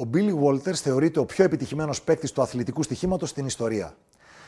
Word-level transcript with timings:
Ο 0.00 0.08
Billy 0.14 0.44
Walters 0.44 0.74
θεωρείται 0.74 1.18
ο 1.18 1.24
πιο 1.24 1.44
επιτυχημένος 1.44 2.02
παίκτης 2.02 2.32
του 2.32 2.42
αθλητικού 2.42 2.82
στοιχήματος 2.82 3.28
στην 3.30 3.46
ιστορία. 3.46 3.96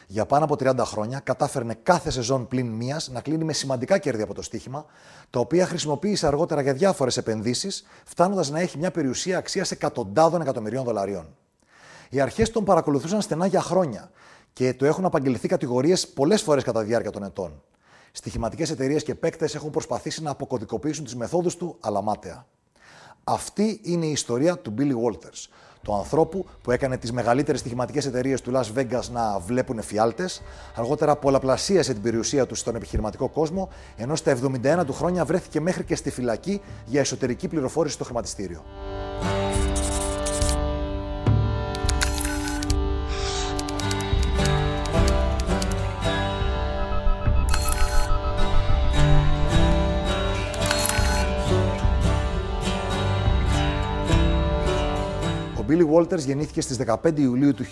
Για 0.06 0.26
πάνω 0.26 0.44
από 0.44 0.54
30 0.54 0.76
χρόνια 0.78 1.20
κατάφερνε 1.20 1.74
κάθε 1.82 2.10
σεζόν 2.10 2.48
πλην 2.48 2.66
μίας 2.66 3.08
να 3.08 3.20
κλείνει 3.20 3.44
με 3.44 3.52
σημαντικά 3.52 3.98
κέρδη 3.98 4.22
από 4.22 4.34
το 4.34 4.42
στοίχημα, 4.42 4.86
τα 5.30 5.40
οποία 5.40 5.66
χρησιμοποίησε 5.66 6.26
αργότερα 6.26 6.60
για 6.62 6.72
διάφορες 6.72 7.16
επενδύσεις, 7.16 7.86
φτάνοντας 8.04 8.50
να 8.50 8.60
έχει 8.60 8.78
μια 8.78 8.90
περιουσία 8.90 9.38
αξίας 9.38 9.70
εκατοντάδων 9.70 10.40
εκατομμυρίων 10.40 10.84
δολαρίων. 10.84 11.36
Οι 12.08 12.20
αρχές 12.20 12.50
τον 12.50 12.64
παρακολουθούσαν 12.64 13.20
στενά 13.20 13.46
για 13.46 13.60
χρόνια 13.60 14.10
και 14.52 14.74
του 14.74 14.84
έχουν 14.84 15.04
απαγγελθεί 15.04 15.48
κατηγορίες 15.48 16.08
πολλές 16.08 16.42
φορές 16.42 16.64
κατά 16.64 16.80
τη 16.80 16.86
διάρκεια 16.86 17.10
των 17.10 17.22
ετών. 17.22 17.62
Στοιχηματικές 18.12 18.70
εταιρείες 18.70 19.02
και 19.02 19.14
παίκτες 19.14 19.54
έχουν 19.54 19.70
προσπαθήσει 19.70 20.22
να 20.22 20.30
αποκωδικοποιήσουν 20.30 21.04
τις 21.04 21.16
μεθόδους 21.16 21.56
του, 21.56 21.76
αλλά 21.80 22.02
μάταια. 22.02 22.46
Αυτή 23.24 23.80
είναι 23.82 24.06
η 24.06 24.10
ιστορία 24.10 24.58
του 24.58 24.74
Billy 24.78 24.92
Walters, 24.92 25.48
του 25.82 25.94
ανθρώπου 25.94 26.46
που 26.62 26.70
έκανε 26.70 26.96
τις 26.96 27.12
μεγαλύτερες 27.12 27.60
στοιχηματικές 27.60 28.06
εταιρείες 28.06 28.40
του 28.40 28.52
Las 28.54 28.78
Vegas 28.78 29.08
να 29.12 29.38
βλέπουν 29.38 29.78
εφιάλτε, 29.78 30.28
αργότερα 30.76 31.16
πολλαπλασίασε 31.16 31.92
την 31.92 32.02
περιουσία 32.02 32.46
τους 32.46 32.58
στον 32.58 32.74
επιχειρηματικό 32.76 33.28
κόσμο, 33.28 33.68
ενώ 33.96 34.16
στα 34.16 34.38
71 34.80 34.84
του 34.86 34.92
χρόνια 34.92 35.24
βρέθηκε 35.24 35.60
μέχρι 35.60 35.84
και 35.84 35.94
στη 35.94 36.10
φυλακή 36.10 36.60
για 36.86 37.00
εσωτερική 37.00 37.48
πληροφόρηση 37.48 37.94
στο 37.94 38.04
χρηματιστήριο. 38.04 38.62
Billy 55.72 55.94
Walters 55.94 56.18
γεννήθηκε 56.18 56.60
στις 56.60 56.78
15 56.86 57.18
Ιουλίου 57.18 57.54
του 57.54 57.64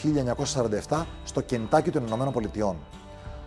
1947 0.89 1.05
στο 1.25 1.41
Κεντάκι 1.41 1.91
των 1.91 2.07
Ηνωμένων 2.07 2.33
Πολιτειών. 2.33 2.77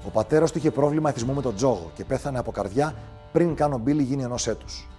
Ο 0.05 0.09
πατέρας 0.09 0.51
του 0.51 0.57
είχε 0.57 0.71
πρόβλημα 0.71 1.09
εθισμού 1.09 1.33
με 1.33 1.41
τον 1.41 1.55
τζόγο 1.55 1.91
και 1.93 2.05
πέθανε 2.05 2.39
από 2.39 2.51
καρδιά 2.51 2.95
πριν 3.31 3.55
καν 3.55 3.73
ο 3.73 3.81
Billy 3.85 4.01
γίνει 4.01 4.23
ενός 4.23 4.47
έτους. 4.47 4.89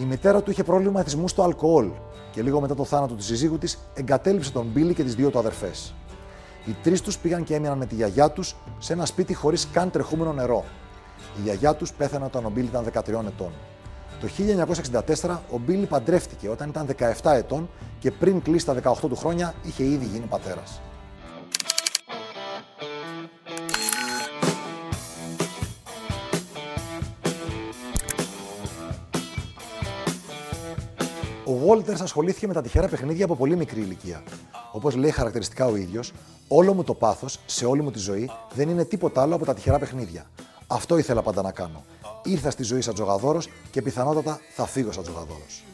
Η 0.00 0.04
μητέρα 0.04 0.42
του 0.42 0.50
είχε 0.50 0.64
πρόβλημα 0.64 1.00
εθισμού 1.00 1.28
στο 1.28 1.42
αλκοόλ 1.42 1.90
και 2.30 2.42
λίγο 2.42 2.60
μετά 2.60 2.74
το 2.74 2.84
θάνατο 2.84 3.14
του 3.14 3.22
συζύγου 3.22 3.58
της 3.58 3.78
εγκατέλειψε 3.94 4.52
τον 4.52 4.72
Billy 4.74 4.94
και 4.94 5.04
τις 5.04 5.14
δύο 5.14 5.30
του 5.30 5.38
αδερφές. 5.38 5.94
Οι 6.66 6.76
τρεις 6.82 7.00
τους 7.00 7.18
πήγαν 7.18 7.44
και 7.44 7.54
έμειναν 7.54 7.78
με 7.78 7.86
τη 7.86 7.94
γιαγιά 7.94 8.30
τους 8.30 8.56
σε 8.78 8.92
ένα 8.92 9.06
σπίτι 9.06 9.34
χωρίς 9.34 9.68
καν 9.72 9.90
τρεχούμενο 9.90 10.32
νερό. 10.32 10.64
Η 11.38 11.40
γιαγιά 11.42 11.74
τους 11.74 11.92
πέθανε 11.92 12.24
όταν 12.24 12.44
ο 12.44 12.50
Μπίλι 12.50 12.66
ήταν 12.66 12.84
13 12.84 13.26
ετών. 13.26 13.52
Το 14.20 14.28
1964 15.22 15.38
ο 15.50 15.58
Μπίλι 15.58 15.86
παντρεύτηκε 15.86 16.48
όταν 16.48 16.68
ήταν 16.68 16.86
17 17.22 17.30
ετών 17.32 17.68
και 17.98 18.10
πριν 18.10 18.42
κλείσει 18.42 18.66
τα 18.66 18.74
18 18.82 19.08
του 19.08 19.16
χρόνια 19.16 19.54
είχε 19.62 19.84
ήδη 19.84 20.04
γίνει 20.04 20.26
πατέρας. 20.26 20.80
Ο 31.44 31.52
Βόλτερς 31.52 32.00
ασχολήθηκε 32.00 32.46
με 32.46 32.52
τα 32.52 32.62
τυχερά 32.62 32.88
παιχνίδια 32.88 33.24
από 33.24 33.36
πολύ 33.36 33.56
μικρή 33.56 33.80
ηλικία. 33.80 34.22
Όπως 34.72 34.94
λέει 34.94 35.10
χαρακτηριστικά 35.10 35.66
ο 35.66 35.76
ίδιος, 35.76 36.12
όλο 36.48 36.74
μου 36.74 36.84
το 36.84 36.94
πάθος 36.94 37.38
σε 37.46 37.66
όλη 37.66 37.82
μου 37.82 37.90
τη 37.90 37.98
ζωή 37.98 38.30
δεν 38.54 38.68
είναι 38.68 38.84
τίποτα 38.84 39.22
άλλο 39.22 39.34
από 39.34 39.44
τα 39.44 39.54
τυχερά 39.54 39.78
παιχνίδια. 39.78 40.26
Αυτό 40.66 40.98
ήθελα 40.98 41.22
πάντα 41.22 41.42
να 41.42 41.52
κάνω. 41.52 41.84
Ήρθα 42.24 42.50
στη 42.50 42.62
ζωή 42.62 42.80
σαν 42.80 42.94
τζογαδόρος 42.94 43.48
και 43.70 43.82
πιθανότατα 43.82 44.40
θα 44.54 44.66
φύγω 44.66 44.92
σαν 44.92 45.02
τζογαδόρος. 45.02 45.64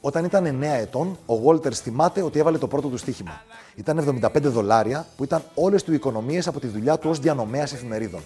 Όταν 0.00 0.24
ήταν 0.24 0.44
9 0.44 0.62
ετών, 0.62 1.18
ο 1.26 1.36
Βόλτερ 1.36 1.78
θυμάται 1.78 2.22
ότι 2.22 2.38
έβαλε 2.38 2.58
το 2.58 2.68
πρώτο 2.68 2.88
του 2.88 2.96
στοίχημα. 2.96 3.42
Ήταν 3.74 4.20
75 4.22 4.40
δολάρια 4.42 5.06
που 5.16 5.24
ήταν 5.24 5.42
όλες 5.54 5.82
του 5.82 5.92
οικονομίες 5.92 6.46
από 6.46 6.60
τη 6.60 6.66
δουλειά 6.66 6.98
του 6.98 7.10
ως 7.10 7.18
διανομέας 7.18 7.72
εφημερίδων. 7.72 8.20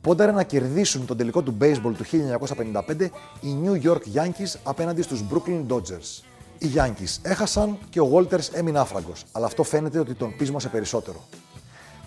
Πόνταρε 0.00 0.32
να 0.32 0.42
κερδίσουν 0.42 1.06
τον 1.06 1.16
τελικό 1.16 1.42
του 1.42 1.56
baseball 1.60 1.92
του 1.96 2.04
1955 2.04 3.10
οι 3.40 3.56
New 3.64 3.86
York 3.88 4.00
Yankees 4.14 4.54
απέναντι 4.62 5.02
στους 5.02 5.24
Brooklyn 5.30 5.66
Dodgers. 5.68 6.22
Οι 6.58 6.66
Yankees 6.74 7.18
έχασαν 7.22 7.78
και 7.90 8.00
ο 8.00 8.10
Walters 8.14 8.52
έμεινε 8.52 8.78
άφραγκος, 8.78 9.24
αλλά 9.32 9.46
αυτό 9.46 9.62
φαίνεται 9.62 9.98
ότι 9.98 10.14
τον 10.14 10.36
πείσμωσε 10.36 10.68
περισσότερο. 10.68 11.24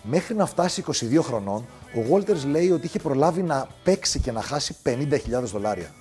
Μέχρι 0.03 0.35
να 0.35 0.45
φτάσει 0.45 0.83
22 0.87 1.19
χρονών, 1.21 1.65
ο 1.95 1.99
Walters 2.11 2.45
λέει 2.45 2.71
ότι 2.71 2.85
είχε 2.85 2.99
προλάβει 2.99 3.43
να 3.43 3.67
παίξει 3.83 4.19
και 4.19 4.31
να 4.31 4.41
χάσει 4.41 4.75
50.000 4.83 5.17
δολάρια. 5.43 5.93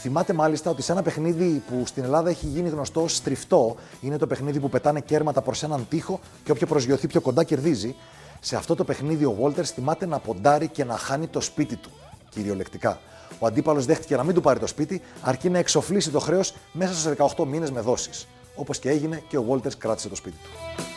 Θυμάται 0.00 0.32
μάλιστα 0.32 0.70
ότι 0.70 0.82
σε 0.82 0.92
ένα 0.92 1.02
παιχνίδι 1.02 1.62
που 1.68 1.86
στην 1.86 2.04
Ελλάδα 2.04 2.30
έχει 2.30 2.46
γίνει 2.46 2.68
γνωστό 2.68 3.02
ως 3.02 3.16
στριφτό, 3.16 3.76
είναι 4.00 4.16
το 4.16 4.26
παιχνίδι 4.26 4.60
που 4.60 4.68
πετάνε 4.68 5.00
κέρματα 5.00 5.40
προς 5.40 5.62
έναν 5.62 5.86
τοίχο 5.88 6.20
και 6.44 6.50
όποιο 6.50 6.66
προσγειωθεί 6.66 7.06
πιο 7.06 7.20
κοντά 7.20 7.44
κερδίζει, 7.44 7.94
σε 8.40 8.56
αυτό 8.56 8.74
το 8.74 8.84
παιχνίδι 8.84 9.24
ο 9.24 9.36
Walters 9.42 9.64
θυμάται 9.64 10.06
να 10.06 10.18
ποντάρει 10.18 10.68
και 10.68 10.84
να 10.84 10.96
χάνει 10.96 11.26
το 11.26 11.40
σπίτι 11.40 11.76
του, 11.76 11.90
κυριολεκτικά. 12.28 13.00
Ο 13.38 13.46
αντίπαλος 13.46 13.86
δέχτηκε 13.86 14.16
να 14.16 14.24
μην 14.24 14.34
του 14.34 14.40
πάρει 14.40 14.58
το 14.58 14.66
σπίτι, 14.66 15.02
αρκεί 15.22 15.50
να 15.50 15.58
εξοφλήσει 15.58 16.10
το 16.10 16.18
χρέος 16.18 16.54
μέσα 16.72 16.94
σε 16.94 17.16
18 17.36 17.44
μήνες 17.46 17.70
με 17.70 17.80
δόσεις. 17.80 18.26
Όπως 18.54 18.78
και 18.78 18.90
έγινε 18.90 19.22
και 19.28 19.36
ο 19.36 19.44
Walters 19.48 19.74
κράτησε 19.78 20.08
το 20.08 20.14
σπίτι 20.14 20.36
του. 20.42 20.91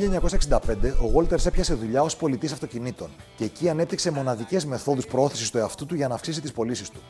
1965 0.00 0.58
ο 0.82 1.12
Walters 1.16 1.46
έπιασε 1.46 1.74
δουλειά 1.74 2.02
ως 2.02 2.16
πολιτής 2.16 2.52
αυτοκινήτων 2.52 3.10
και 3.36 3.44
εκεί 3.44 3.68
ανέπτυξε 3.68 4.10
μοναδικές 4.10 4.64
μεθόδους 4.64 5.06
προώθησης 5.06 5.50
του 5.50 5.58
εαυτού 5.58 5.86
του 5.86 5.94
για 5.94 6.08
να 6.08 6.14
αυξήσει 6.14 6.40
τις 6.40 6.52
πωλήσεις 6.52 6.90
του. 6.90 7.00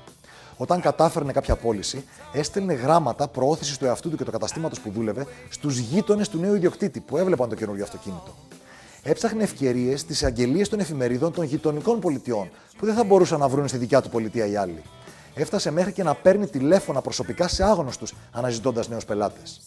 Όταν 0.57 0.81
κατάφερνε 0.81 1.33
κάποια 1.33 1.57
πώληση, 1.57 2.05
έστελνε 2.33 2.73
γράμματα 2.73 3.29
προώθησης 3.29 3.79
του 3.79 3.85
εαυτού 3.85 4.11
του 4.11 4.17
και 4.17 4.25
του 4.25 4.31
καταστήματος 4.31 4.81
που 4.81 4.91
δούλευε 4.91 5.27
στους 5.49 5.79
γείτονες 5.79 6.29
του 6.29 6.39
νέου 6.39 6.55
ιδιοκτήτη 6.55 7.01
που 7.01 7.17
έβλεπαν 7.17 7.49
το 7.49 7.55
καινούργιο 7.55 7.85
αυτοκίνητο. 7.85 8.35
Έψαχνε 9.03 9.43
ευκαιρίες 9.43 10.01
στις 10.01 10.25
αγγελίες 10.25 10.69
των 10.69 10.81
εφημερίδων 10.81 11.33
των 11.33 11.45
γειτονικών 11.45 12.01
πολιτιών 12.01 12.51
που 12.79 12.87
δεν 12.87 12.95
θα 12.95 13.05
μπορούσαν 13.05 13.39
να 13.39 13.49
βρουν 13.49 13.69
στη 13.69 13.77
δικιά 13.77 14.03
του 14.03 14.09
πολιτεία 14.09 14.47
οι 14.47 14.57
άλλοι. 14.57 14.83
Έφτασε 15.35 15.71
μέχρι 15.71 15.93
και 15.93 16.03
να 16.03 16.15
παίρνει 16.15 16.47
τηλέφωνα 16.47 17.01
προσωπικά 17.01 17.49
σε 17.49 17.65
άγνωστους 17.65 18.15
αναζητώντας 18.33 18.89
νέους 18.89 19.05
πελάτες. 19.05 19.61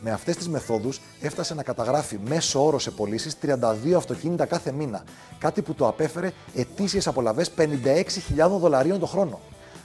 Με 0.00 0.10
αυτές 0.10 0.36
τις 0.36 0.48
μεθόδους 0.48 1.00
έφτασε 1.20 1.54
να 1.54 1.62
καταγράφει 1.62 2.18
μέσο 2.24 2.64
όρο 2.66 2.78
σε 2.78 2.90
πωλήσεις 2.90 3.36
32 3.42 3.92
αυτοκίνητα 3.96 4.44
κάθε 4.44 4.72
μήνα, 4.72 5.04
κάτι 5.38 5.62
που 5.62 5.74
το 5.74 5.88
απέφερε 5.88 6.32
ετήσιες 6.54 7.06
απολαυέ 7.06 7.44
56.000 7.56 8.58
δολαρίων 8.58 8.98
το 8.98 9.06
χρόνο. 9.06 9.40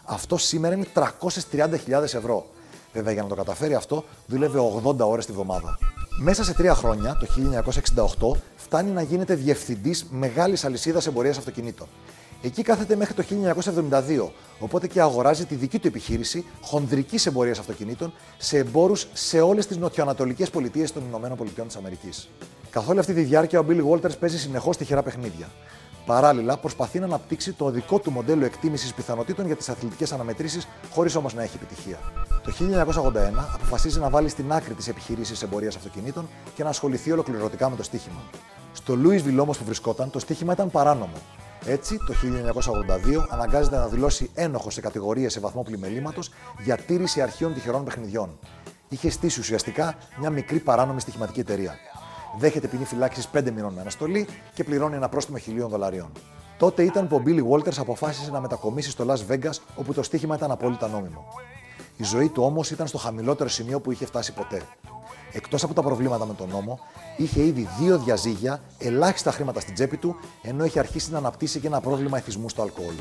Αυτό 0.05 0.37
σήμερα 0.37 0.75
είναι 0.75 0.85
330.000 0.93 2.01
ευρώ. 2.01 2.45
Βέβαια, 2.93 3.13
για 3.13 3.21
να 3.21 3.27
το 3.27 3.35
καταφέρει 3.35 3.75
αυτό, 3.75 4.03
δούλευε 4.27 4.59
80 4.83 4.97
ώρες 4.97 5.25
τη 5.25 5.31
βδομάδα. 5.31 5.77
Μέσα 6.19 6.43
σε 6.43 6.53
τρία 6.53 6.73
χρόνια, 6.73 7.17
το 7.19 7.27
1968, 8.35 8.39
φτάνει 8.55 8.91
να 8.91 9.01
γίνεται 9.01 9.35
διευθυντής 9.35 10.05
μεγάλης 10.09 10.65
αλυσίδας 10.65 11.07
εμπορίας 11.07 11.37
αυτοκινήτων. 11.37 11.87
Εκεί 12.45 12.61
κάθεται 12.61 12.95
μέχρι 12.95 13.13
το 13.13 13.23
1972, 14.23 14.29
οπότε 14.59 14.87
και 14.87 15.01
αγοράζει 15.01 15.45
τη 15.45 15.55
δική 15.55 15.79
του 15.79 15.87
επιχείρηση 15.87 16.45
χονδρικής 16.61 17.25
εμπορίας 17.25 17.59
αυτοκινήτων 17.59 18.13
σε 18.37 18.57
εμπόρους 18.57 19.07
σε 19.13 19.41
όλες 19.41 19.67
τις 19.67 19.77
νοτιοανατολικές 19.77 20.49
πολιτείες 20.49 20.93
των 20.93 21.03
ΗΠΑ. 21.09 21.65
Καθ' 22.69 22.89
όλη 22.89 22.99
αυτή 22.99 23.13
τη 23.13 23.21
διάρκεια, 23.21 23.59
ο 23.59 23.65
Billy 23.69 23.83
Walters 23.89 24.19
παίζει 24.19 24.39
συνεχώς 24.39 24.77
τυχερά 24.77 25.03
παιχνίδια. 25.03 25.49
Παράλληλα, 26.05 26.57
προσπαθεί 26.57 26.99
να 26.99 27.05
αναπτύξει 27.05 27.53
το 27.53 27.69
δικό 27.69 27.99
του 27.99 28.11
μοντέλο 28.11 28.45
εκτίμησης 28.45 28.93
πιθανότητων 28.93 29.45
για 29.45 29.55
τις 29.55 29.69
αθλητικές 29.69 30.11
αναμετρήσεις, 30.11 30.67
χωρίς 30.91 31.15
όμως 31.15 31.33
να 31.33 31.43
έχει 31.43 31.55
επιτυχία. 31.55 31.99
Το 32.43 32.51
1981 32.51 33.49
αποφασίζει 33.53 33.99
να 33.99 34.09
βάλει 34.09 34.29
στην 34.29 34.51
άκρη 34.51 34.73
τι 34.73 34.89
επιχειρήσει 34.89 35.33
εμπορίας 35.43 35.75
αυτοκινήτων 35.75 36.29
και 36.55 36.63
να 36.63 36.69
ασχοληθεί 36.69 37.11
ολοκληρωτικά 37.11 37.69
με 37.69 37.75
το 37.75 37.83
στοίχημα. 37.83 38.21
Στο 38.73 38.93
Louisville 39.03 39.37
όμως 39.39 39.57
που 39.57 39.63
βρισκόταν, 39.63 40.09
το 40.09 40.19
στοίχημα 40.19 40.53
ήταν 40.53 40.71
παράνομο. 40.71 41.17
Έτσι, 41.65 41.97
το 41.97 42.13
1982 42.13 43.25
αναγκάζεται 43.29 43.75
να 43.75 43.87
δηλώσει 43.87 44.29
ένοχο 44.33 44.69
σε 44.69 44.81
κατηγορίες 44.81 45.33
σε 45.33 45.39
βαθμό 45.39 45.63
πλημελήματος 45.63 46.31
για 46.63 46.77
τήρηση 46.77 47.21
αρχείων 47.21 47.53
τυχερών 47.53 47.83
παιχνιδιών. 47.83 48.39
Είχε 48.89 49.09
στήσει 49.09 49.39
ουσιαστικά 49.39 49.97
μια 50.19 50.29
μικρή 50.29 50.59
παράνομη 50.59 50.99
στοιχηματική 50.99 51.39
εταιρεία 51.39 51.77
δέχεται 52.37 52.67
ποινή 52.67 52.85
φυλάξη 52.85 53.29
5 53.33 53.51
μηνών 53.55 53.73
με 53.73 53.81
αναστολή 53.81 54.27
και 54.53 54.63
πληρώνει 54.63 54.95
ένα 54.95 55.09
πρόστιμο 55.09 55.37
χιλίων 55.37 55.69
δολαρίων. 55.69 56.11
Τότε 56.57 56.83
ήταν 56.83 57.07
που 57.07 57.15
ο 57.15 57.21
Billy 57.25 57.41
Walters 57.49 57.77
αποφάσισε 57.77 58.31
να 58.31 58.39
μετακομίσει 58.39 58.89
στο 58.89 59.05
Las 59.07 59.31
Vegas, 59.31 59.57
όπου 59.75 59.93
το 59.93 60.03
στοίχημα 60.03 60.35
ήταν 60.35 60.51
απόλυτα 60.51 60.87
νόμιμο. 60.87 61.25
Η 61.97 62.03
ζωή 62.03 62.29
του 62.29 62.43
όμως 62.43 62.71
ήταν 62.71 62.87
στο 62.87 62.97
χαμηλότερο 62.97 63.49
σημείο 63.49 63.79
που 63.79 63.91
είχε 63.91 64.05
φτάσει 64.05 64.33
ποτέ. 64.33 64.61
Εκτός 65.35 65.63
από 65.63 65.73
τα 65.73 65.81
προβλήματα 65.81 66.25
με 66.25 66.33
τον 66.33 66.49
νόμο, 66.49 66.79
είχε 67.17 67.43
ήδη 67.45 67.67
δύο 67.79 67.97
διαζύγια, 67.97 68.61
ελάχιστα 68.77 69.31
χρήματα 69.31 69.59
στην 69.59 69.73
τσέπη 69.73 69.97
του, 69.97 70.15
ενώ 70.41 70.65
είχε 70.65 70.79
αρχίσει 70.79 71.11
να 71.11 71.17
αναπτύσσει 71.17 71.59
και 71.59 71.67
ένα 71.67 71.81
πρόβλημα 71.81 72.17
εθισμού 72.17 72.49
στο 72.49 72.61
αλκοόλ. 72.61 72.93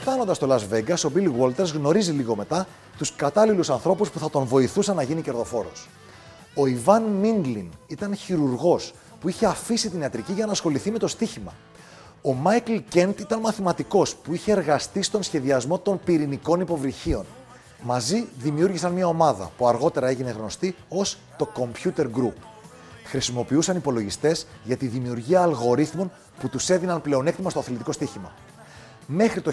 Φτάνοντας 0.00 0.36
στο 0.36 0.46
Las 0.50 0.74
Vegas, 0.74 1.08
ο 1.08 1.12
Billy 1.16 1.40
Walters 1.40 1.72
γνωρίζει 1.74 2.12
λίγο 2.12 2.36
μετά 2.36 2.66
τους 2.98 3.16
κατάλληλους 3.16 3.70
ανθρώπους 3.70 4.10
που 4.10 4.18
θα 4.18 4.30
τον 4.30 4.44
βοηθούσαν 4.44 4.96
να 4.96 5.02
γίνει 5.02 5.22
κερδοφόρος. 5.22 5.88
Ο 6.54 6.66
Ιβάν 6.66 7.02
Μίνγκλιν 7.02 7.70
ήταν 7.86 8.14
χειρουργός 8.16 8.94
που 9.20 9.28
είχε 9.28 9.46
αφήσει 9.46 9.90
την 9.90 10.00
ιατρική 10.00 10.32
για 10.32 10.46
να 10.46 10.52
ασχοληθεί 10.52 10.90
με 10.90 10.98
το 10.98 11.08
στοίχημα. 11.08 11.52
Ο 12.22 12.32
Μάικλ 12.32 12.76
Κέντ 12.88 13.20
ήταν 13.20 13.40
μαθηματικός 13.40 14.14
που 14.14 14.34
είχε 14.34 14.52
εργαστεί 14.52 15.02
στον 15.02 15.22
σχεδιασμό 15.22 15.78
των 15.78 16.00
πυρηνικών 16.04 16.60
υποβρυχίων. 16.60 17.24
Μαζί 17.82 18.28
δημιούργησαν 18.38 18.92
μια 18.92 19.06
ομάδα 19.06 19.50
που 19.56 19.68
αργότερα 19.68 20.08
έγινε 20.08 20.30
γνωστή 20.30 20.74
ως 20.88 21.18
το 21.36 21.48
Computer 21.56 22.04
Group. 22.04 22.34
Χρησιμοποιούσαν 23.04 23.76
υπολογιστές 23.76 24.46
για 24.64 24.76
τη 24.76 24.86
δημιουργία 24.86 25.42
αλγορίθμων 25.42 26.10
που 26.40 26.48
τους 26.48 26.68
έδιναν 26.70 27.00
πλεονέκτημα 27.00 27.50
στο 27.50 27.58
αθλητικό 27.58 27.92
στοίχημα. 27.92 28.32
Μέχρι 29.06 29.40
το 29.40 29.52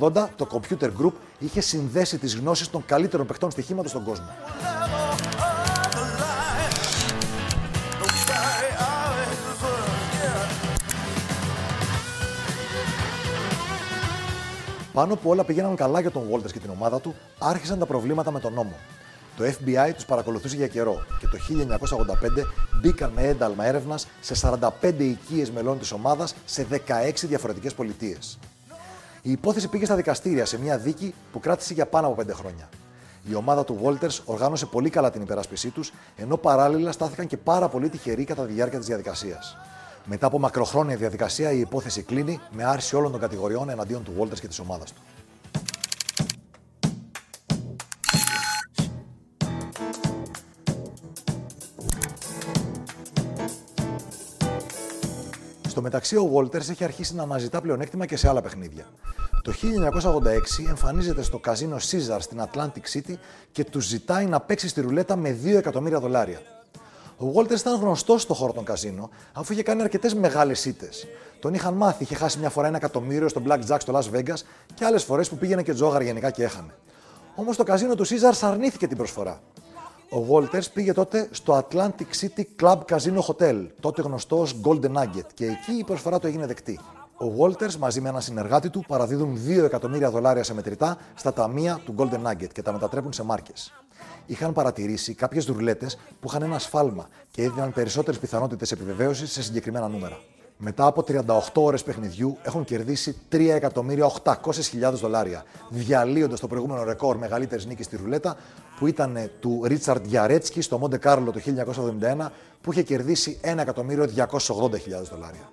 1980 0.00 0.26
το 0.36 0.46
Computer 0.50 0.90
Group 1.02 1.12
είχε 1.38 1.60
συνδέσει 1.60 2.18
τις 2.18 2.36
γνώσεις 2.36 2.70
των 2.70 2.84
καλύτερων 2.86 3.26
παιχτών 3.26 3.50
στοιχήματος 3.50 3.90
στον 3.90 4.04
κόσμο. 4.04 4.26
Πάνω 14.98 15.16
που 15.16 15.30
όλα 15.30 15.44
πήγαιναν 15.44 15.76
καλά 15.76 16.00
για 16.00 16.10
τον 16.10 16.22
Walters 16.32 16.52
και 16.52 16.58
την 16.58 16.70
ομάδα 16.70 17.00
του, 17.00 17.14
άρχισαν 17.38 17.78
τα 17.78 17.86
προβλήματα 17.86 18.30
με 18.30 18.40
τον 18.40 18.52
νόμο. 18.52 18.72
Το 19.36 19.44
FBI 19.44 19.92
τους 19.94 20.04
παρακολουθούσε 20.04 20.56
για 20.56 20.66
καιρό 20.66 21.04
και 21.20 21.26
το 21.26 21.38
1985 22.40 22.44
μπήκαν 22.80 23.10
με 23.14 23.22
ένταλμα 23.22 23.64
έρευνας 23.64 24.06
σε 24.20 24.34
45 24.82 24.98
οικίες 24.98 25.50
μελών 25.50 25.78
της 25.78 25.92
ομάδας 25.92 26.34
σε 26.44 26.66
16 26.70 26.78
διαφορετικές 27.22 27.74
πολιτείες. 27.74 28.38
Η 29.22 29.30
υπόθεση 29.30 29.68
πήγε 29.68 29.84
στα 29.84 29.96
δικαστήρια 29.96 30.44
σε 30.44 30.58
μια 30.58 30.78
δίκη 30.78 31.14
που 31.32 31.40
κράτησε 31.40 31.74
για 31.74 31.86
πάνω 31.86 32.06
από 32.06 32.22
5 32.22 32.32
χρόνια. 32.32 32.68
Η 33.30 33.34
ομάδα 33.34 33.64
του 33.64 33.80
Walters 33.84 34.18
οργάνωσε 34.24 34.66
πολύ 34.66 34.90
καλά 34.90 35.10
την 35.10 35.22
υπεράσπιση 35.22 35.68
τους, 35.68 35.92
ενώ 36.16 36.36
παράλληλα 36.36 36.92
στάθηκαν 36.92 37.26
και 37.26 37.36
πάρα 37.36 37.68
πολύ 37.68 37.88
τυχεροί 37.88 38.24
κατά 38.24 38.46
τη 38.46 38.52
διάρκεια 38.52 38.78
της 38.78 38.86
διαδικασίας. 38.86 39.56
Μετά 40.10 40.26
από 40.26 40.38
μακροχρόνια 40.38 40.96
διαδικασία, 40.96 41.52
η 41.52 41.60
υπόθεση 41.60 42.02
κλείνει 42.02 42.40
με 42.50 42.64
άρση 42.64 42.96
όλων 42.96 43.10
των 43.10 43.20
κατηγοριών 43.20 43.68
εναντίον 43.68 44.04
του 44.04 44.12
Walters 44.18 44.38
και 44.40 44.48
της 44.48 44.58
ομάδας 44.58 44.92
του. 44.92 45.00
Στο 55.68 55.82
μεταξύ, 55.82 56.16
ο 56.16 56.30
Walters 56.34 56.68
έχει 56.68 56.84
αρχίσει 56.84 57.14
να 57.14 57.22
αναζητά 57.22 57.60
πλεονέκτημα 57.60 58.06
και 58.06 58.16
σε 58.16 58.28
άλλα 58.28 58.42
παιχνίδια. 58.42 58.86
Το 59.42 59.52
1986 59.52 60.68
εμφανίζεται 60.68 61.22
στο 61.22 61.38
καζίνο 61.38 61.76
Caesar 61.76 62.18
στην 62.18 62.42
Atlantic 62.52 62.96
City 62.96 63.14
και 63.52 63.64
του 63.64 63.80
ζητάει 63.80 64.26
να 64.26 64.40
παίξει 64.40 64.68
στη 64.68 64.80
ρουλέτα 64.80 65.16
με 65.16 65.36
2 65.44 65.46
εκατομμύρια 65.46 66.00
δολάρια. 66.00 66.40
Ο 67.20 67.32
Walters 67.34 67.58
ήταν 67.58 67.80
γνωστός 67.80 68.22
στο 68.22 68.34
χώρο 68.34 68.52
των 68.52 68.64
καζίνο, 68.64 69.10
αφού 69.32 69.52
είχε 69.52 69.62
κάνει 69.62 69.82
αρκετές 69.82 70.14
μεγάλες 70.14 70.64
ήττες. 70.64 71.06
Τον 71.40 71.54
είχαν 71.54 71.74
μάθει, 71.74 72.02
είχε 72.02 72.14
χάσει 72.14 72.38
μια 72.38 72.50
φορά 72.50 72.66
ένα 72.66 72.76
εκατομμύριο 72.76 73.28
στο 73.28 73.42
Blackjack 73.48 73.76
στο 73.78 73.98
Las 73.98 74.16
Vegas 74.16 74.42
και 74.74 74.84
άλλες 74.84 75.04
φορές 75.04 75.28
που 75.28 75.36
πήγαινε 75.36 75.62
και 75.62 75.74
τζόγαρ 75.74 76.02
γενικά 76.02 76.30
και 76.30 76.42
έχανε. 76.42 76.74
Όμως 77.34 77.56
το 77.56 77.62
καζίνο 77.62 77.94
του 77.94 78.06
Caesar 78.06 78.32
αρνήθηκε 78.40 78.86
την 78.86 78.96
προσφορά. 78.96 79.40
Ο 80.10 80.26
Walters 80.30 80.72
πήγε 80.72 80.92
τότε 80.92 81.28
στο 81.30 81.66
Atlantic 81.70 82.06
City 82.20 82.42
Club 82.62 82.78
Casino 82.88 83.20
Hotel, 83.26 83.66
τότε 83.80 84.02
γνωστός 84.02 84.52
ως 84.52 84.60
Golden 84.64 84.92
Nugget, 84.92 85.26
και 85.34 85.44
εκεί 85.44 85.72
η 85.78 85.84
προσφορά 85.84 86.18
του 86.18 86.26
έγινε 86.26 86.46
δεκτή. 86.46 86.80
Ο 87.20 87.26
Walters 87.38 87.74
μαζί 87.74 88.00
με 88.00 88.08
έναν 88.08 88.20
συνεργάτη 88.20 88.70
του 88.70 88.84
παραδίδουν 88.88 89.38
2 89.46 89.64
εκατομμύρια 89.64 90.10
δολάρια 90.10 90.42
σε 90.42 90.54
μετρητά 90.54 90.98
στα 91.14 91.32
ταμεία 91.32 91.80
του 91.84 91.94
Golden 91.98 92.30
Nugget 92.30 92.52
και 92.52 92.62
τα 92.62 92.72
μετατρέπουν 92.72 93.12
σε 93.12 93.24
μάρκες. 93.24 93.72
Είχαν 94.26 94.52
παρατηρήσει 94.52 95.14
κάποιες 95.14 95.44
δουρλέτες 95.44 95.98
που 96.20 96.28
είχαν 96.28 96.42
ένα 96.42 96.58
σφάλμα 96.58 97.08
και 97.30 97.42
έδιναν 97.42 97.72
περισσότερες 97.72 98.20
πιθανότητες 98.20 98.72
επιβεβαίωσης 98.72 99.32
σε 99.32 99.42
συγκεκριμένα 99.42 99.88
νούμερα. 99.88 100.18
Μετά 100.60 100.86
από 100.86 101.04
38 101.08 101.22
ώρες 101.54 101.82
παιχνιδιού 101.82 102.38
έχουν 102.42 102.64
κερδίσει 102.64 103.16
3.800.000 103.32 104.92
δολάρια, 104.92 105.44
διαλύοντας 105.68 106.40
το 106.40 106.46
προηγούμενο 106.46 106.84
ρεκόρ 106.84 107.16
μεγαλύτερης 107.16 107.66
νίκης 107.66 107.86
στη 107.86 107.96
ρουλέτα 107.96 108.36
που 108.78 108.86
ήταν 108.86 109.30
του 109.40 109.62
Ρίτσαρντ 109.64 110.06
Γιαρέτσκι 110.06 110.60
στο 110.60 110.78
Μοντε 110.78 110.98
Κάρλο 110.98 111.32
το 111.32 111.40
1971 112.20 112.26
που 112.60 112.72
είχε 112.72 112.82
κερδίσει 112.82 113.40
1.280.000 113.42 113.56
δολάρια. 115.10 115.50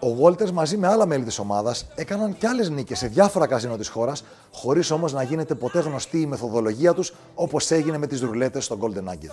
Ο 0.00 0.16
Walters 0.22 0.50
μαζί 0.50 0.76
με 0.76 0.86
άλλα 0.86 1.06
μέλη 1.06 1.24
της 1.24 1.38
ομάδας 1.38 1.86
έκαναν 1.94 2.38
κι 2.38 2.46
άλλες 2.46 2.70
νίκες 2.70 2.98
σε 2.98 3.06
διάφορα 3.06 3.46
καζίνο 3.46 3.76
της 3.76 3.88
χώρας, 3.88 4.24
χωρίς 4.52 4.90
όμως 4.90 5.12
να 5.12 5.22
γίνεται 5.22 5.54
ποτέ 5.54 5.80
γνωστή 5.80 6.20
η 6.20 6.26
μεθοδολογία 6.26 6.94
τους 6.94 7.12
όπως 7.34 7.70
έγινε 7.70 7.98
με 7.98 8.06
τις 8.06 8.20
ρουλέτες 8.20 8.64
στο 8.64 8.78
Golden 8.80 9.10
Nugget. 9.10 9.30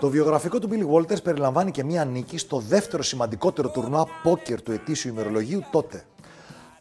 Το 0.00 0.08
βιογραφικό 0.08 0.58
του 0.58 0.68
Billy 0.72 0.94
Walters 0.94 1.22
περιλαμβάνει 1.22 1.70
και 1.70 1.84
μία 1.84 2.04
νίκη 2.04 2.38
στο 2.38 2.58
δεύτερο 2.58 3.02
σημαντικότερο 3.02 3.68
τουρνουά 3.68 4.06
πόκερ 4.22 4.62
του 4.62 4.72
ετήσιου 4.72 5.10
ημερολογίου 5.10 5.64
τότε. 5.70 6.04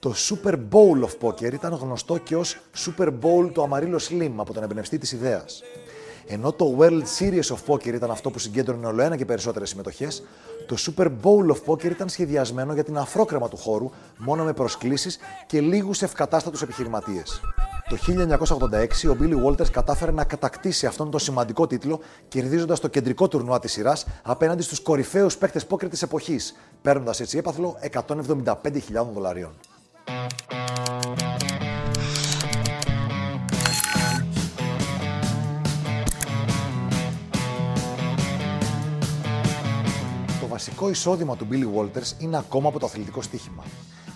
Το 0.02 0.14
Super 0.30 0.54
Bowl 0.54 1.04
of 1.04 1.28
Poker 1.28 1.54
ήταν 1.54 1.74
γνωστό 1.74 2.18
και 2.18 2.36
ως 2.36 2.58
Super 2.78 3.08
Bowl 3.08 3.50
του 3.54 3.70
Amarillo 3.70 3.98
Slim 4.10 4.32
από 4.38 4.54
τον 4.54 4.64
εμπνευστή 4.64 4.98
της 4.98 5.12
ιδέας. 5.12 5.62
Ενώ 6.28 6.52
το 6.52 6.78
World 6.80 7.04
Series 7.20 7.56
of 7.56 7.58
Poker 7.68 7.94
ήταν 7.94 8.12
αυτό 8.12 8.30
που 8.30 8.40
συγκέντρωνε 8.40 8.88
όλο 8.88 9.02
ένα 9.02 9.16
και 9.16 9.26
περισσότερες 9.26 9.70
συμμετοχές, 9.70 10.24
το 10.68 10.76
Super 10.80 11.06
Bowl 11.06 11.52
of 11.52 11.58
Poker 11.66 11.92
ήταν 11.92 12.10
σχεδιασμένο 12.10 12.74
για 12.74 12.84
την 12.84 12.98
αφρόκρεμα 12.98 13.48
του 13.48 13.58
χώρου, 13.58 13.90
μόνο 14.18 14.44
με 14.44 14.54
προσκλήσεις 14.54 15.20
και 15.48 15.62
λίγους 15.62 16.02
ευκατάστατους 16.02 16.62
επιχειρηματίες. 16.62 17.42
Το 17.90 17.98
1986 19.06 19.10
ο 19.10 19.18
Billy 19.20 19.46
Walters 19.46 19.70
κατάφερε 19.72 20.12
να 20.12 20.24
κατακτήσει 20.24 20.86
αυτόν 20.86 21.12
τον 21.12 21.20
σημαντικό 21.20 21.68
τίτλο, 21.68 22.00
κερδίζοντας 22.28 22.80
το 22.80 22.88
κεντρικό 22.88 23.28
τουρνουά 23.28 23.60
της 23.60 23.72
σειράς 23.72 24.06
απέναντι 24.24 24.62
στους 24.62 24.80
κορυφαίους 24.80 25.38
παίκτες 25.38 25.66
πόκερ 25.66 25.90
της 25.90 26.02
εποχής, 26.02 26.56
παίρνοντας 26.82 27.20
έτσι 27.20 27.38
έπαθλο 27.38 27.78
175.000 27.82 29.12
δολαρίων. 29.14 29.52
Το 40.40 40.48
βασικό 40.48 40.90
εισόδημα 40.90 41.36
του 41.36 41.48
Billy 41.52 41.80
Walters 41.80 42.22
είναι 42.22 42.38
ακόμα 42.38 42.68
από 42.70 42.80
το 42.80 42.86
αθλητικό 42.86 43.22
στοίχημα 43.22 43.64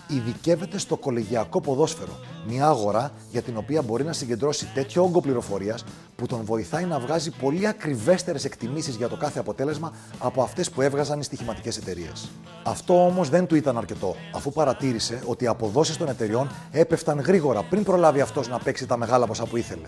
ειδικεύεται 0.06 0.78
στο 0.78 0.96
κολεγιακό 0.96 1.60
ποδόσφαιρο. 1.60 2.18
Μια 2.46 2.66
αγορά 2.66 3.12
για 3.30 3.42
την 3.42 3.56
οποία 3.56 3.82
μπορεί 3.82 4.04
να 4.04 4.12
συγκεντρώσει 4.12 4.66
τέτοιο 4.74 5.02
όγκο 5.02 5.20
πληροφορίας 5.20 5.84
που 6.16 6.26
τον 6.26 6.44
βοηθάει 6.44 6.84
να 6.84 6.98
βγάζει 6.98 7.30
πολύ 7.30 7.66
ακριβέστερες 7.66 8.44
εκτιμήσεις 8.44 8.94
για 8.94 9.08
το 9.08 9.16
κάθε 9.16 9.38
αποτέλεσμα 9.38 9.92
από 10.18 10.42
αυτές 10.42 10.70
που 10.70 10.82
έβγαζαν 10.82 11.20
οι 11.20 11.22
στοιχηματικές 11.22 11.76
εταιρείες. 11.76 12.28
Αυτό 12.62 13.06
όμως 13.06 13.28
δεν 13.28 13.46
του 13.46 13.54
ήταν 13.54 13.76
αρκετό, 13.76 14.16
αφού 14.34 14.52
παρατήρησε 14.52 15.22
ότι 15.26 15.44
οι 15.44 15.46
αποδόσεις 15.46 15.96
των 15.96 16.08
εταιριών 16.08 16.50
έπεφταν 16.70 17.20
γρήγορα 17.20 17.62
πριν 17.62 17.84
προλάβει 17.84 18.20
αυτός 18.20 18.48
να 18.48 18.58
παίξει 18.58 18.86
τα 18.86 18.96
μεγάλα 18.96 19.26
ποσά 19.26 19.44
που 19.46 19.56
ήθελε. 19.56 19.86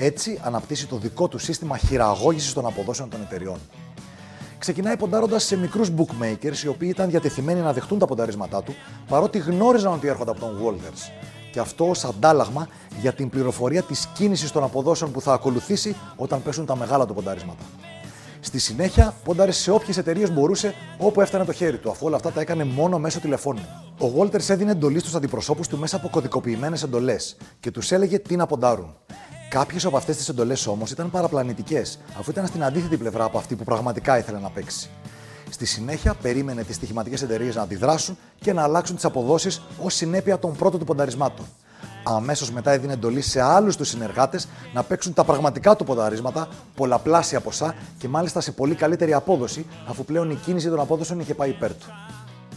Έτσι, 0.00 0.40
αναπτύσσει 0.42 0.86
το 0.86 0.96
δικό 0.96 1.28
του 1.28 1.38
σύστημα 1.38 1.76
χειραγώγησης 1.76 2.52
των 2.52 2.66
αποδόσεων 2.66 3.08
των 3.08 3.20
εταιριών 3.20 3.58
ξεκινάει 4.58 4.96
ποντάροντας 4.96 5.44
σε 5.44 5.56
μικρούς 5.56 5.90
bookmakers 5.96 6.56
οι 6.64 6.68
οποίοι 6.68 6.88
ήταν 6.92 7.10
διατεθειμένοι 7.10 7.60
να 7.60 7.72
δεχτούν 7.72 7.98
τα 7.98 8.06
πονταρίσματά 8.06 8.62
του 8.62 8.74
παρότι 9.08 9.38
γνώριζαν 9.38 9.92
ότι 9.92 10.08
έρχονται 10.08 10.30
από 10.30 10.40
τον 10.40 10.58
Walters. 10.64 11.12
Και 11.52 11.60
αυτό 11.60 11.88
ως 11.88 12.04
αντάλλαγμα 12.04 12.68
για 13.00 13.12
την 13.12 13.28
πληροφορία 13.28 13.82
της 13.82 14.06
κίνησης 14.06 14.52
των 14.52 14.62
αποδόσεων 14.62 15.12
που 15.12 15.20
θα 15.20 15.32
ακολουθήσει 15.32 15.96
όταν 16.16 16.42
πέσουν 16.42 16.66
τα 16.66 16.76
μεγάλα 16.76 17.06
του 17.06 17.14
πονταρίσματα. 17.14 17.62
Στη 18.40 18.58
συνέχεια, 18.58 19.14
πόνταρες 19.24 19.56
σε 19.56 19.70
όποιες 19.70 19.96
εταιρείες 19.96 20.32
μπορούσε 20.32 20.74
όπου 20.98 21.20
έφτανε 21.20 21.44
το 21.44 21.52
χέρι 21.52 21.78
του, 21.78 21.90
αφού 21.90 22.06
όλα 22.06 22.16
αυτά 22.16 22.30
τα 22.30 22.40
έκανε 22.40 22.64
μόνο 22.64 22.98
μέσω 22.98 23.20
τηλεφώνου. 23.20 23.66
Ο 24.00 24.12
Walters 24.18 24.48
έδινε 24.48 24.70
εντολή 24.70 24.98
στους 24.98 25.14
αντιπροσώπους 25.14 25.68
του 25.68 25.78
μέσα 25.78 25.96
από 25.96 26.08
κωδικοποιημένες 26.08 26.82
εντολές 26.82 27.36
και 27.60 27.70
τους 27.70 27.92
έλεγε 27.92 28.18
τι 28.18 28.36
να 28.36 28.46
ποντάρουν. 28.46 28.96
Κάποιες 29.48 29.84
από 29.84 29.96
αυτές 29.96 30.16
τις 30.16 30.28
εντολές 30.28 30.66
όμως 30.66 30.90
ήταν 30.90 31.10
παραπλανητικές, 31.10 31.98
αφού 32.18 32.30
ήταν 32.30 32.46
στην 32.46 32.64
αντίθετη 32.64 32.96
πλευρά 32.96 33.24
από 33.24 33.38
αυτή 33.38 33.56
που 33.56 33.64
πραγματικά 33.64 34.18
ήθελε 34.18 34.38
να 34.38 34.50
παίξει. 34.50 34.90
Στη 35.50 35.66
συνέχεια, 35.66 36.14
περίμενε 36.14 36.64
τις 36.64 36.76
στοιχηματικές 36.76 37.22
εταιρείες 37.22 37.54
να 37.54 37.62
αντιδράσουν 37.62 38.18
και 38.40 38.52
να 38.52 38.62
αλλάξουν 38.62 38.94
τις 38.94 39.04
αποδόσεις 39.04 39.62
ως 39.82 39.94
συνέπεια 39.94 40.38
των 40.38 40.56
πρώτων 40.56 40.80
του 40.80 40.86
πονταρισμάτων. 40.86 41.44
Αμέσως 42.02 42.50
μετά 42.50 42.70
έδινε 42.70 42.92
εντολή 42.92 43.20
σε 43.20 43.40
άλλους 43.40 43.76
τους 43.76 43.88
συνεργάτες 43.88 44.48
να 44.74 44.82
παίξουν 44.82 45.12
τα 45.12 45.24
πραγματικά 45.24 45.76
του 45.76 45.84
πονταρίσματα, 45.84 46.48
πολλαπλάσια 46.74 47.40
ποσά 47.40 47.74
και 47.98 48.08
μάλιστα 48.08 48.40
σε 48.40 48.52
πολύ 48.52 48.74
καλύτερη 48.74 49.12
απόδοση, 49.12 49.66
αφού 49.88 50.04
πλέον 50.04 50.30
η 50.30 50.34
κίνηση 50.34 50.68
των 50.68 50.80
απόδοσεων 50.80 51.20
είχε 51.20 51.34
πάει 51.34 51.48
υπέρ 51.50 51.74
του. 51.74 51.86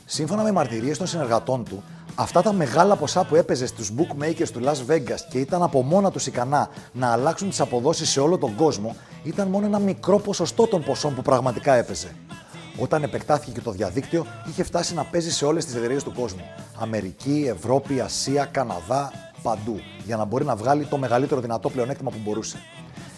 Σύμφωνα 0.06 0.44
με 0.44 0.52
μαρτυρίες 0.52 0.98
των 0.98 1.08
συνεργατών 1.08 1.64
του, 1.64 1.84
Αυτά 2.16 2.42
τα 2.42 2.54
μεγάλα 2.54 2.96
ποσά 2.96 3.24
που 3.24 3.36
έπαιζε 3.36 3.66
στους 3.66 3.92
bookmakers 3.98 4.50
του 4.54 4.62
Las 4.64 4.92
Vegas 4.92 5.20
και 5.30 5.40
ήταν 5.40 5.64
από 5.64 5.82
μόνα 5.82 6.12
τους 6.12 6.28
ικανά 6.28 6.70
να 6.92 7.12
αλλάξουν 7.12 7.50
τις 7.50 7.60
αποδόσεις 7.60 8.10
σε 8.10 8.20
όλο 8.20 8.38
τον 8.38 8.56
κόσμο, 8.56 8.96
ήταν 9.24 9.48
μόνο 9.48 9.66
ένα 9.66 9.80
μικρό 9.80 10.20
ποσοστό 10.20 10.68
των 10.68 10.84
ποσών 10.84 11.16
που 11.16 11.22
πραγματικά 11.22 11.74
έπαιζε. 11.74 12.16
Όταν 12.80 13.04
επεκτάθηκε 13.04 13.52
και 13.52 13.62
το 13.62 13.72
διαδίκτυο, 13.72 14.26
είχε 14.50 14.64
φτάσει 14.64 14.94
να 14.94 15.04
παίζει 15.04 15.32
σε 15.32 15.46
όλες 15.46 15.66
τις 15.66 15.76
εταιρείες 15.76 16.04
του 16.04 16.14
κόσμου. 16.14 16.44
Αμερική, 16.80 17.46
Ευρώπη, 17.56 18.00
Ασία, 18.00 18.46
Καναδά, 18.46 19.12
παντού, 19.42 19.80
για 20.06 20.18
να 20.18 20.26
μπορεί 20.26 20.46
να 20.46 20.56
βγάλει 20.56 20.86
το 20.86 20.98
μεγαλύτερο 20.98 21.42
δυνατό 21.42 21.70
πλεονέκτημα 21.70 22.10
που 22.10 22.18
μπορούσε. 22.24 22.58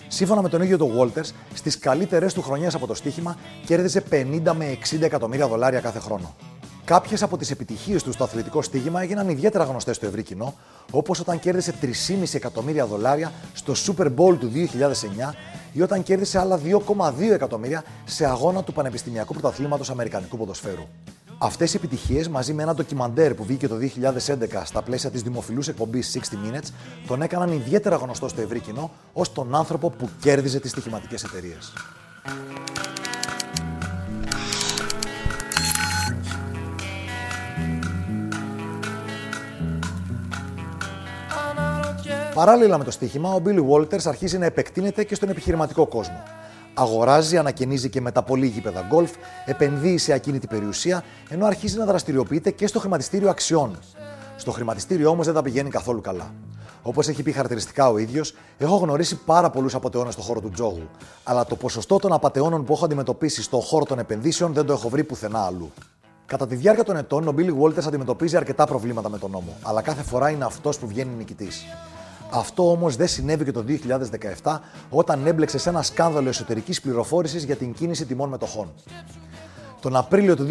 Σύμφωνα 0.08 0.42
με 0.42 0.50
τον 0.50 0.62
ίδιο 0.62 0.78
τον 0.78 0.92
Walters, 0.98 1.30
στις 1.54 1.78
καλύτερες 1.78 2.34
του 2.34 2.42
χρονιές 2.42 2.76
από 2.76 2.88
το 2.88 2.94
στοίχημα 2.94 3.36
κέρδιζε 3.66 4.04
50 4.10 4.54
με 4.56 4.78
60 4.92 5.02
εκατομμύρια 5.02 5.48
δολάρια 5.48 5.80
κάθε 5.80 6.00
χρόνο. 6.00 6.36
Κάποιες 6.86 7.24
από 7.24 7.38
τις 7.38 7.52
επιτυχίες 7.52 8.04
του 8.04 8.12
στο 8.12 8.24
αθλητικό 8.24 8.62
στίγμα 8.62 9.02
έγιναν 9.02 9.30
ιδιαίτερα 9.30 9.64
γνωστές 9.64 9.96
στο 9.96 10.06
ευρύ 10.06 10.24
κοινό, 10.24 10.54
όπως 10.92 11.20
όταν 11.20 11.40
κέρδισε 11.40 11.74
3,5 11.82 11.88
εκατομμύρια 12.34 12.86
δολάρια 12.86 13.32
στο 13.54 13.74
Super 13.86 14.06
Bowl 14.06 14.38
του 14.40 14.52
2009 14.54 15.34
ή 15.74 15.82
όταν 15.82 16.04
κέρδισε 16.04 16.40
άλλα 16.40 16.60
2,2 16.64 17.32
εκατομμύρια 17.34 17.84
σε 18.06 18.26
αγώνα 18.26 18.64
του 18.64 18.74
Πανεπιστημιακού 18.74 19.34
Πρωταθλήματος 19.34 19.90
Αμερικανικού 19.90 20.38
Ποδοσφαίρου. 20.38 20.88
Αυτές 21.38 21.74
οι 21.74 21.78
επιτυχίες 21.78 22.28
μαζί 22.28 22.54
με 22.54 22.64
ένα 22.64 22.76
ντοκιμαντέρ 22.76 23.34
που 23.34 23.44
βγήκε 23.44 23.68
το 23.68 23.76
2011 23.76 24.62
στα 24.64 24.82
πλαίσια 24.82 25.10
της 25.10 25.22
δημοφιλούς 25.22 25.68
εκπομπής 25.68 26.20
60 26.20 26.34
Minutes 26.34 26.70
τον 27.08 27.22
έκαναν 27.22 27.52
ιδιαίτερα 27.52 27.96
γνωστό 27.96 28.28
στο 28.28 28.42
ευρύ 28.42 28.60
κοινό 28.60 28.92
ως 29.14 29.32
τον 29.34 29.56
άνθρωπο 29.56 29.90
που 29.90 30.10
κέρδιζε 30.20 30.60
τις 30.60 30.72
στοιχηματικές 30.72 31.24
εταιρείες. 31.24 31.74
Παράλληλα 42.34 42.78
με 42.78 42.84
το 42.84 42.92
στοίχημα, 42.92 43.34
ο 43.34 43.42
Billy 43.46 43.70
Walters 43.70 44.06
αρχίζει 44.06 44.38
να 44.38 44.46
επεκτείνεται 44.46 45.04
και 45.04 45.16
στον 45.16 45.30
επιχειρηματικό 45.30 45.88
κόσμο. 45.88 46.24
Αγοράζει, 46.74 47.38
ανακαινίζει 47.38 47.90
και 47.90 48.02
μετά 48.02 48.24
πολύ 48.24 48.48
γήπεδα 48.48 48.86
γκολφ, 48.88 49.12
επενδύει 49.46 49.98
σε 49.98 50.14
ακίνητη 50.14 50.48
περιουσία, 50.48 51.04
ενώ 51.30 51.46
αρχίζει 51.46 51.78
να 51.78 51.86
δραστηριοποιείται 51.86 52.52
και 52.52 52.68
στο 52.68 52.80
χρηματιστήριο 52.80 53.30
αξιών. 53.30 53.80
Στο 54.38 54.52
χρηματιστήριο 54.52 55.10
όμως 55.10 55.26
δεν 55.26 55.36
τα 55.36 55.42
πηγαίνει 55.42 55.70
καθόλου 55.70 56.02
καλά. 56.02 56.34
Όπως 56.82 57.08
έχει 57.08 57.24
πει 57.24 57.32
χαρακτηριστικά 57.32 57.90
ο 57.90 57.98
ίδιος, 57.98 58.36
έχω 58.58 58.76
γνωρίσει 58.76 59.16
πάρα 59.16 59.50
πολλούς 59.50 59.76
απαταιώνες 59.76 60.14
στον 60.14 60.26
χώρο 60.26 60.40
του 60.40 60.50
τζόγου. 60.50 60.90
Αλλά 61.24 61.46
το 61.46 61.56
ποσοστό 61.56 61.98
των 61.98 62.14
απαταιώνων 62.14 62.66
που 62.66 62.74
έχω 62.74 62.86
αντιμετωπίσει 62.86 63.44
στον 63.44 63.62
χώρο 63.62 63.86
των 63.86 64.00
επενδύσεων 64.00 64.54
δεν 64.54 64.66
το 64.66 64.74
έχω 64.74 64.90
βρει 64.90 65.04
πουθενά 65.04 65.46
αλλού. 65.46 65.72
Κατά 66.26 66.48
τη 66.48 66.56
διάρκεια 66.56 66.84
των 66.84 66.96
ετών, 66.96 67.28
ο 67.28 67.34
Billy 67.38 67.62
Walters 67.62 67.86
αντιμετωπίζει 67.88 68.38
αρκετά 68.38 68.66
προβλήματα 68.66 69.10
με 69.10 69.18
τον 69.18 69.32
νόμο, 69.32 69.58
αλλά 69.62 69.82
κάθε 69.82 70.04
φορά 70.04 70.30
είναι 70.30 70.46
αυτός 70.46 70.80
που 70.80 70.88
βγαίνει 70.88 71.14
νικητής. 71.18 71.66
Αυτό 72.36 72.72
όμως 72.72 72.96
δεν 72.96 73.08
συνέβη 73.08 73.44
και 73.44 73.52
το 73.52 73.66
2017 74.44 74.60
όταν 74.90 75.28
έμπλεξε 75.28 75.58
σε 75.58 75.70
ένα 75.70 75.82
σκάνδαλο 75.82 76.30
εσωτερικής 76.30 76.82
πληροφόρησης 76.82 77.44
για 77.44 77.56
την 77.56 77.74
κίνηση 77.74 78.06
τιμών 78.06 78.30
μετοχών. 78.30 78.74
Τον 79.80 79.96
Απρίλιο 79.96 80.36
του 80.36 80.48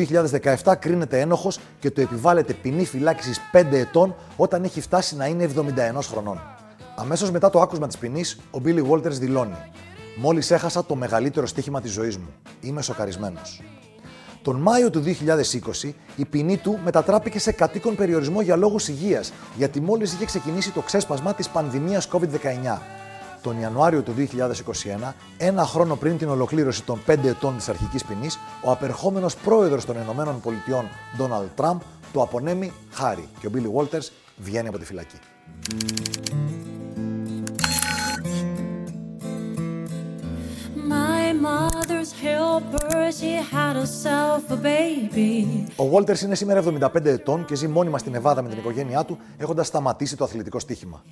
2017 0.64 0.74
κρίνεται 0.78 1.20
ένοχος 1.20 1.58
και 1.80 1.90
του 1.90 2.00
επιβάλλεται 2.00 2.52
ποινή 2.52 2.84
φυλάκισης 2.84 3.40
5 3.52 3.64
ετών 3.72 4.14
όταν 4.36 4.64
έχει 4.64 4.80
φτάσει 4.80 5.16
να 5.16 5.26
είναι 5.26 5.50
71 5.94 5.98
χρονών. 6.02 6.40
Αμέσως 6.96 7.30
μετά 7.30 7.50
το 7.50 7.60
άκουσμα 7.60 7.86
της 7.86 7.98
ποινής, 7.98 8.38
ο 8.50 8.58
Billy 8.64 8.90
Walters 8.90 9.10
δηλώνει: 9.10 9.56
Μόλις 10.16 10.50
έχασα 10.50 10.84
το 10.84 10.94
μεγαλύτερο 10.94 11.46
στοίχημα 11.46 11.80
της 11.80 11.92
ζωής 11.92 12.16
μου. 12.16 12.28
Είμαι 12.60 12.82
σοκαρισμένος. 12.82 13.60
Τον 14.42 14.56
Μάιο 14.56 14.90
του 14.90 15.02
2020 15.82 15.92
η 16.16 16.24
ποινή 16.24 16.56
του 16.56 16.78
μετατράπηκε 16.84 17.38
σε 17.38 17.52
κατοίκον 17.52 17.94
περιορισμό 17.94 18.40
για 18.40 18.56
λόγους 18.56 18.88
υγείας, 18.88 19.32
γιατί 19.56 19.80
μόλις 19.80 20.12
είχε 20.12 20.24
ξεκινήσει 20.24 20.70
το 20.70 20.80
ξέσπασμα 20.80 21.34
της 21.34 21.48
πανδημίας 21.48 22.08
COVID-19. 22.12 22.78
Τον 23.42 23.60
Ιανουάριο 23.60 24.02
του 24.02 24.12
2021, 24.12 25.14
ένα 25.36 25.64
χρόνο 25.64 25.96
πριν 25.96 26.18
την 26.18 26.28
ολοκλήρωση 26.28 26.82
των 26.82 27.00
5 27.06 27.28
ετών 27.28 27.56
της 27.56 27.68
αρχικής 27.68 28.04
ποινής, 28.04 28.38
ο 28.64 28.70
απερχόμενος 28.70 29.36
πρόεδρος 29.36 29.84
των 29.84 29.96
ΗΠΑ, 29.96 30.40
Donald 31.18 31.62
Trump, 31.64 31.78
το 32.12 32.22
απονέμει 32.22 32.72
χάρη 32.90 33.28
και 33.40 33.46
ο 33.46 33.50
Billy 33.54 33.80
Walters 33.80 34.08
βγαίνει 34.36 34.68
από 34.68 34.78
τη 34.78 34.84
φυλακή. 34.84 35.16
Ο 45.76 45.90
Walters 45.92 46.20
είναι 46.20 46.34
σήμερα 46.34 46.62
75 46.94 47.04
ετών 47.04 47.44
και 47.44 47.54
ζει 47.54 47.68
μόνιμα 47.68 47.98
στην 47.98 48.14
Εβάδα 48.14 48.42
με 48.42 48.48
την 48.48 48.58
οικογένειά 48.58 49.04
του, 49.04 49.18
έχοντας 49.38 49.66
σταματήσει 49.66 50.16
το 50.16 50.24
αθλητικό 50.24 50.58
στοίχημα. 50.58 51.04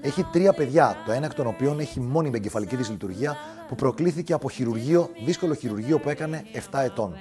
Έχει 0.00 0.24
τρία 0.32 0.52
παιδιά, 0.52 0.96
το 1.06 1.12
ένα 1.12 1.26
εκ 1.26 1.34
των 1.34 1.46
οποίων 1.46 1.80
έχει 1.80 2.00
μόνιμη 2.00 2.36
εγκεφαλική 2.36 2.76
δυσλειτουργία 2.76 3.36
που 3.68 3.74
προκλήθηκε 3.74 4.32
από 4.32 4.50
χειρουργείο, 4.50 5.08
δύσκολο 5.24 5.54
χειρουργείο 5.54 5.98
που 5.98 6.08
έκανε 6.08 6.44
7 6.70 6.80
ετών. 6.84 7.14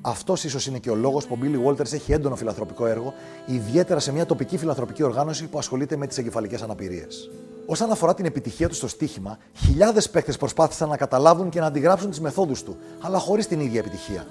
Αυτός 0.00 0.44
ίσως 0.44 0.66
είναι 0.66 0.78
και 0.78 0.90
ο 0.90 0.94
λόγος 0.94 1.26
που 1.26 1.38
ο 1.40 1.44
Billy 1.44 1.68
Walters 1.70 1.92
έχει 1.92 2.12
έντονο 2.12 2.36
φιλανθρωπικό 2.36 2.86
έργο, 2.86 3.14
ιδιαίτερα 3.46 4.00
σε 4.00 4.12
μια 4.12 4.26
τοπική 4.26 4.56
φιλανθρωπική 4.56 5.02
οργάνωση 5.02 5.46
που 5.46 5.58
ασχολείται 5.58 5.96
με 5.96 6.06
τις 6.06 6.18
εγκεφαλικές 6.18 6.62
αναπηρίες. 6.62 7.30
Όσον 7.66 7.90
αφορά 7.90 8.14
την 8.14 8.24
επιτυχία 8.24 8.68
του 8.68 8.74
στο 8.74 8.88
στοίχημα, 8.88 9.38
χιλιάδες 9.54 10.10
παίκτες 10.10 10.36
προσπάθησαν 10.36 10.88
να 10.88 10.96
καταλάβουν 10.96 11.48
και 11.48 11.60
να 11.60 11.66
αντιγράψουν 11.66 12.10
τις 12.10 12.20
μεθόδους 12.20 12.62
του, 12.62 12.76
αλλά 13.00 13.18
χωρίς 13.18 13.46
την 13.46 13.60
ίδια 13.60 13.78
επιτυχία. 13.78 14.26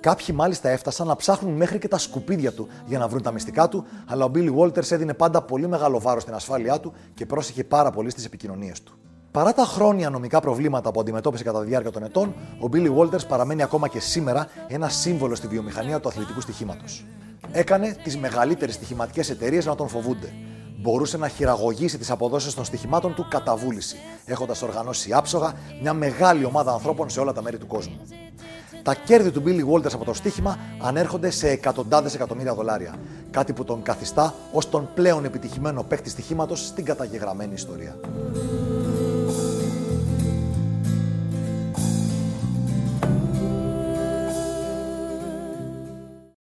Κάποιοι 0.00 0.34
μάλιστα 0.38 0.68
έφτασαν 0.68 1.06
να 1.06 1.16
ψάχνουν 1.16 1.52
μέχρι 1.54 1.78
και 1.78 1.88
τα 1.88 1.98
σκουπίδια 1.98 2.52
του 2.52 2.68
για 2.86 2.98
να 2.98 3.08
βρουν 3.08 3.22
τα 3.22 3.32
μυστικά 3.32 3.68
του, 3.68 3.84
αλλά 4.06 4.24
ο 4.24 4.30
Billy 4.34 4.56
Walters 4.56 4.90
έδινε 4.90 5.14
πάντα 5.14 5.42
πολύ 5.42 5.68
μεγάλο 5.68 6.00
βάρος 6.00 6.22
στην 6.22 6.34
ασφάλειά 6.34 6.80
του 6.80 6.92
και 7.14 7.26
πρόσεχε 7.26 7.64
πάρα 7.64 7.90
πολύ 7.90 8.10
στις 8.10 8.24
επικοινωνίες 8.24 8.82
του. 8.82 8.98
Παρά 9.30 9.52
τα 9.52 9.64
χρόνια 9.64 10.10
νομικά 10.10 10.40
προβλήματα 10.40 10.90
που 10.90 11.00
αντιμετώπισε 11.00 11.44
κατά 11.44 11.60
τη 11.60 11.66
διάρκεια 11.66 11.90
των 11.90 12.02
ετών, 12.02 12.34
ο 12.60 12.68
Billy 12.72 12.96
Walters 12.96 13.26
παραμένει 13.28 13.62
ακόμα 13.62 13.88
και 13.88 14.00
σήμερα 14.00 14.48
ένα 14.68 14.88
σύμβολο 14.88 15.34
στη 15.34 15.46
βιομηχανία 15.46 16.00
του 16.00 16.08
αθλητικού 16.08 16.40
στοιχήματος. 16.40 17.04
Έκανε 17.52 17.96
τις 18.02 18.16
μεγαλύτερες 18.16 18.74
στοιχηματικές 18.74 19.30
εταιρείες 19.30 19.66
να 19.66 19.74
τον 19.74 19.88
φοβούνται 19.88 20.32
μπορούσε 20.84 21.16
να 21.16 21.28
χειραγωγήσει 21.28 21.98
τις 21.98 22.10
αποδόσεις 22.10 22.54
των 22.54 22.64
στοιχημάτων 22.64 23.14
του 23.14 23.26
κατά 23.28 23.56
βούληση, 23.56 23.96
έχοντας 24.24 24.62
οργανώσει 24.62 25.12
άψογα 25.12 25.52
μια 25.82 25.92
μεγάλη 25.92 26.44
ομάδα 26.44 26.72
ανθρώπων 26.72 27.10
σε 27.10 27.20
όλα 27.20 27.32
τα 27.32 27.42
μέρη 27.42 27.58
του 27.58 27.66
κόσμου. 27.66 28.00
Τα 28.82 28.94
κέρδη 28.94 29.30
του 29.30 29.42
Billy 29.46 29.72
Walters 29.72 29.94
από 29.94 30.04
το 30.04 30.14
στοίχημα 30.14 30.58
ανέρχονται 30.80 31.30
σε 31.30 31.48
εκατοντάδες 31.48 32.14
εκατομμύρια 32.14 32.54
δολάρια, 32.54 32.94
κάτι 33.30 33.52
που 33.52 33.64
τον 33.64 33.82
καθιστά 33.82 34.34
ως 34.52 34.68
τον 34.68 34.88
πλέον 34.94 35.24
επιτυχημένο 35.24 35.82
παίκτη 35.82 36.08
στοιχήματος 36.08 36.66
στην 36.66 36.84
καταγεγραμμένη 36.84 37.54
ιστορία. 37.54 37.96